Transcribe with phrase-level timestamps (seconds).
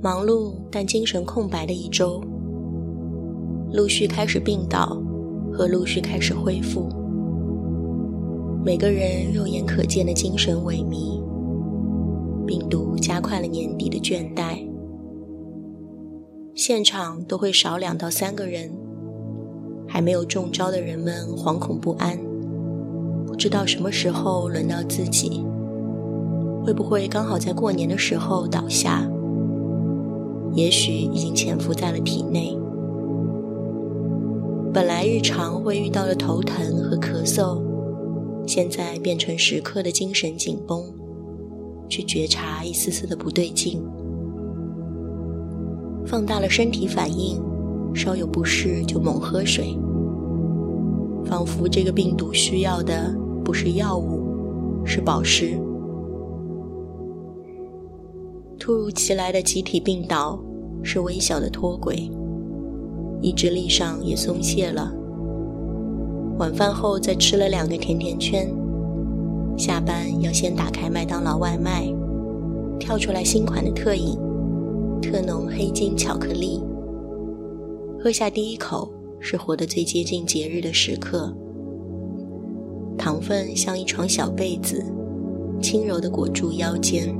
[0.00, 2.22] 忙碌但精神空白的一周，
[3.72, 4.96] 陆续开始病倒
[5.52, 6.88] 和陆续开始恢复。
[8.64, 11.20] 每个人肉眼可见的精神萎靡，
[12.46, 14.64] 病毒加快了年底的倦怠。
[16.54, 18.70] 现场都会少两到三个人，
[19.88, 22.16] 还没有中招的人们惶恐不安，
[23.26, 25.44] 不知道什么时候轮到自己，
[26.64, 29.04] 会不会刚好在过年的时候倒下？
[30.54, 32.56] 也许已经潜伏在了体内。
[34.72, 37.62] 本来日常会遇到的头疼和咳嗽。
[38.46, 40.82] 现在变成时刻的精神紧绷，
[41.86, 43.78] 去觉察一丝丝的不对劲，
[46.06, 47.38] 放大了身体反应，
[47.94, 49.76] 稍有不适就猛喝水，
[51.26, 55.60] 仿佛这个病毒需要的不是药物，是保湿。
[58.68, 60.38] 突如其来的集体病倒
[60.82, 62.10] 是微小的脱轨，
[63.22, 64.92] 意志力上也松懈了。
[66.38, 68.46] 晚饭后再吃了两个甜甜圈，
[69.56, 71.90] 下班要先打开麦当劳外卖，
[72.78, 74.18] 跳出来新款的特饮，
[75.00, 76.62] 特浓黑金巧克力。
[77.98, 81.34] 喝下第一口是活得最接近节日的时刻，
[82.98, 84.84] 糖分像一床小被子，
[85.62, 87.18] 轻柔地裹住腰间。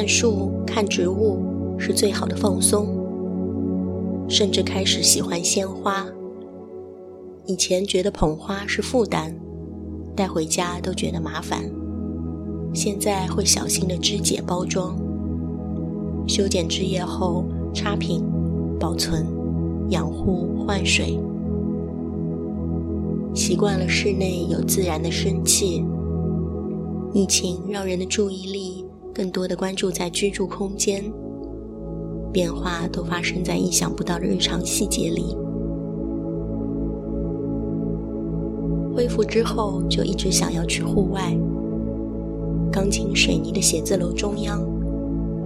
[0.00, 1.42] 看树、看植物
[1.78, 2.88] 是最好的放松。
[4.30, 6.06] 甚至开始喜欢鲜花。
[7.44, 9.34] 以前觉得捧花是负担，
[10.16, 11.70] 带回家都觉得麻烦。
[12.72, 14.96] 现在会小心的肢解包装，
[16.26, 18.24] 修剪枝叶后插瓶、
[18.80, 19.26] 保存、
[19.90, 21.20] 养护、换水。
[23.34, 25.84] 习惯了室内有自然的生气。
[27.12, 28.86] 疫情让人的注意力
[29.20, 31.04] 更多的关注在居住空间。
[32.32, 35.36] 变化都发生在意想不到的日常细节里。
[38.96, 41.36] 恢复之后，就一直想要去户外。
[42.72, 44.66] 钢筋水泥的写字楼中央，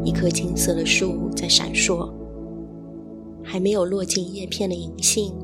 [0.04, 2.08] 一棵金色的树在闪烁。
[3.42, 5.34] 还没有落进叶片的银杏，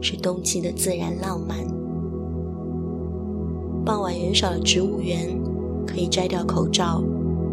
[0.00, 1.58] 是冬季的自然浪漫。
[3.84, 5.38] 傍晚人少的植物园，
[5.86, 7.04] 可以摘掉口罩，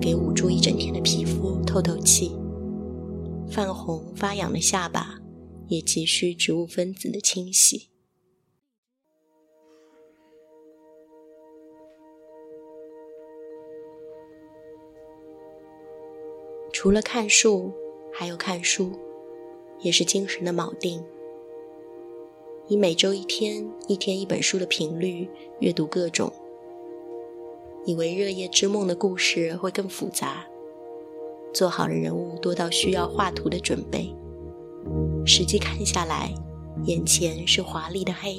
[0.02, 2.36] 给捂住一整天的皮肤透透气。
[3.50, 5.20] 泛红发痒的下巴，
[5.68, 7.90] 也急需植物分子的清洗。
[16.72, 17.72] 除了看树，
[18.12, 18.92] 还有看书，
[19.80, 21.02] 也是精神的锚定。
[22.68, 25.30] 以每周一天、一天一本书的频率
[25.60, 26.34] 阅读各种，
[27.86, 30.46] 以为《热夜之梦》的故事会更复杂。
[31.54, 34.16] 做好了人物多到需要画图的准备，
[35.26, 36.34] 实际看下来，
[36.86, 38.38] 眼前是华丽的黑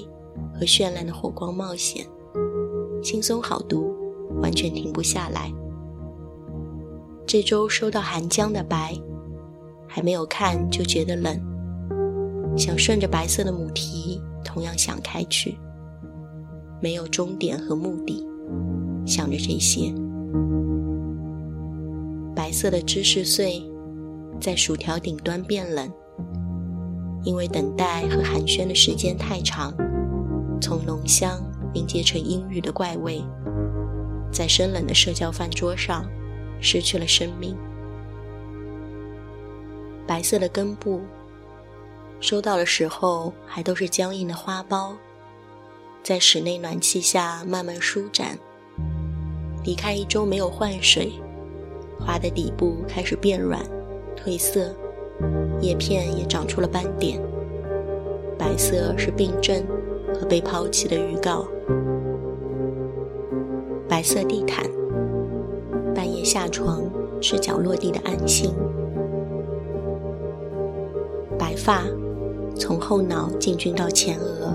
[0.55, 2.07] 和绚烂的火光冒险，
[3.03, 3.95] 轻松好读，
[4.41, 5.53] 完全停不下来。
[7.27, 8.99] 这周收到寒江的白，
[9.87, 11.39] 还没有看就觉得冷，
[12.57, 15.57] 想顺着白色的母题同样想开去，
[16.81, 18.27] 没有终点和目的，
[19.15, 19.95] 想着这些。
[22.35, 23.63] 白色的芝士碎，
[24.41, 25.89] 在薯条顶端变冷，
[27.23, 29.73] 因为等待和寒暄的时间太长，
[30.61, 31.41] 从浓香
[31.73, 33.23] 凝结成阴郁的怪味，
[34.33, 36.05] 在生冷的社交饭桌上
[36.61, 37.57] 失去了生命。
[40.09, 41.01] 白色的根部，
[42.19, 44.97] 收到的时候还都是僵硬的花苞，
[46.03, 48.37] 在室内暖气下慢慢舒展。
[49.65, 51.13] 离开一周没有换水。
[51.99, 53.61] 花的底部开始变软、
[54.17, 54.75] 褪色，
[55.61, 57.19] 叶片也长出了斑点。
[58.39, 59.65] 白色是病症
[60.13, 61.47] 和被抛弃的预告。
[63.89, 64.69] 白色地毯，
[65.95, 66.83] 半夜下床，
[67.21, 68.53] 赤脚落地的安心。
[71.39, 71.85] 白发，
[72.55, 74.53] 从后脑进军到前额。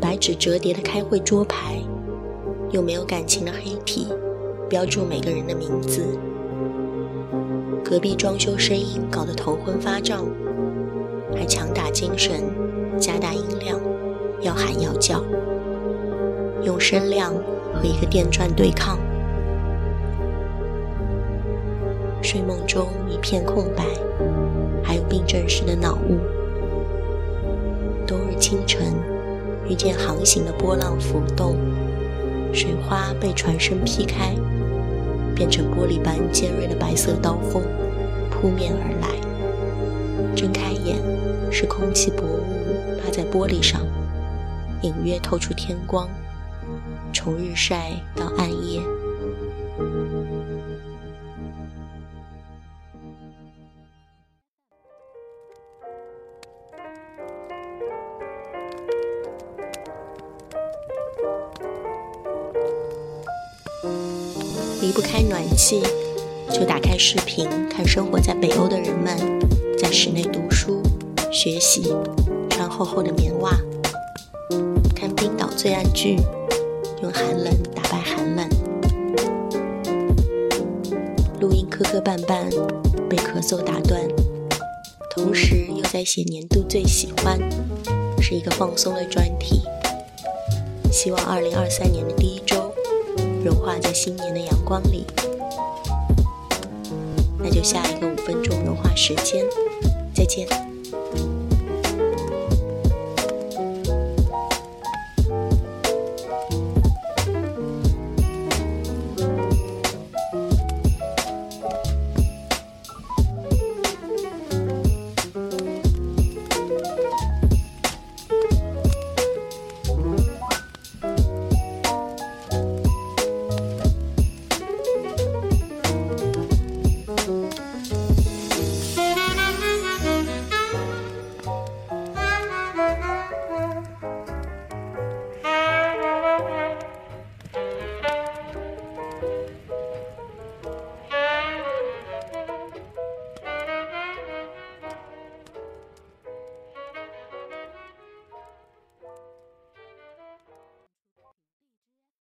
[0.00, 1.80] 白纸折叠的开会桌牌，
[2.70, 4.08] 又没有感情的黑体。
[4.68, 6.16] 标注每个人的名字。
[7.84, 10.24] 隔壁装修声音搞得头昏发胀，
[11.34, 12.44] 还强打精神，
[12.96, 13.80] 加大音量，
[14.42, 15.24] 要喊要叫，
[16.62, 17.34] 用声量
[17.74, 18.96] 和一个电钻对抗。
[22.22, 23.84] 睡梦中一片空白，
[24.84, 26.18] 还有病症时的脑雾。
[28.06, 28.94] 冬日清晨，
[29.68, 31.56] 遇见航行的波浪浮动，
[32.52, 34.34] 水花被船身劈开。
[35.32, 37.62] 变成玻璃般尖锐的白色刀锋，
[38.30, 39.08] 扑面而来。
[40.36, 40.98] 睁开眼，
[41.50, 43.80] 是空气薄雾趴在玻璃上，
[44.82, 46.06] 隐约透出天光。
[47.10, 48.82] 从日晒到暗夜。
[64.80, 65.82] 离不开暖气，
[66.50, 69.14] 就打开视频看生活在北欧的人们
[69.78, 70.80] 在室内读书、
[71.30, 71.94] 学习，
[72.48, 73.58] 穿厚厚的棉袜，
[74.96, 76.16] 看冰岛最爱剧，
[77.02, 78.48] 用寒冷打败寒冷。
[81.40, 82.48] 录音磕磕绊绊，
[83.06, 84.00] 被咳嗽打断，
[85.10, 87.38] 同时又在写年度最喜欢，
[88.18, 89.60] 是一个放松的专题。
[90.90, 92.69] 希望二零二三年的第一周。
[93.44, 95.06] 融化在新年的阳光里，
[97.38, 99.44] 那就下一个五分钟融化时间，
[100.14, 100.69] 再见。